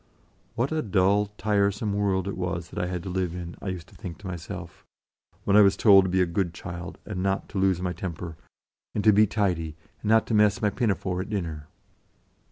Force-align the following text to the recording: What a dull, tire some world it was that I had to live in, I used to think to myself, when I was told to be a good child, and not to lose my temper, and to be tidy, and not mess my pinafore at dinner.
What 0.55 0.71
a 0.71 0.81
dull, 0.81 1.27
tire 1.37 1.69
some 1.69 1.93
world 1.93 2.27
it 2.27 2.35
was 2.35 2.71
that 2.71 2.79
I 2.83 2.87
had 2.87 3.03
to 3.03 3.09
live 3.09 3.35
in, 3.35 3.55
I 3.61 3.67
used 3.67 3.85
to 3.89 3.95
think 3.95 4.17
to 4.17 4.27
myself, 4.27 4.83
when 5.43 5.55
I 5.55 5.61
was 5.61 5.77
told 5.77 6.05
to 6.05 6.09
be 6.09 6.23
a 6.23 6.25
good 6.25 6.55
child, 6.55 6.97
and 7.05 7.21
not 7.21 7.47
to 7.49 7.59
lose 7.59 7.79
my 7.83 7.93
temper, 7.93 8.35
and 8.95 9.03
to 9.03 9.13
be 9.13 9.27
tidy, 9.27 9.75
and 10.01 10.09
not 10.09 10.31
mess 10.31 10.59
my 10.59 10.71
pinafore 10.71 11.21
at 11.21 11.29
dinner. 11.29 11.67